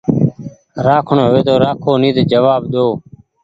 رآکڻو 0.85 1.21
هووي 1.27 1.41
تو 1.47 1.53
رآکو 1.63 1.91
نيتو 2.01 2.23
جوآب 2.31 2.61
ۮيدو 2.71 2.85